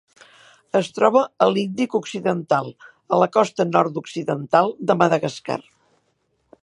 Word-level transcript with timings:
Es 0.77 0.87
troba 0.99 1.21
a 1.45 1.47
l'Índic 1.51 1.93
occidental: 1.99 2.71
la 3.25 3.29
costa 3.37 3.67
nord-occidental 3.75 4.75
de 4.91 4.97
Madagascar. 5.03 5.61